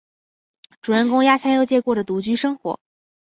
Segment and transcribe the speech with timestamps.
[0.81, 2.79] 主人公鸭下佑介过着独居生活。